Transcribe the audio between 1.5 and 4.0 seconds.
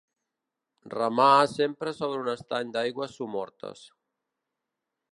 sempre sobre un estany d'aigües somortes.